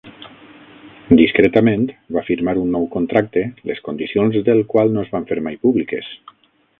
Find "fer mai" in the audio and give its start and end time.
5.33-5.65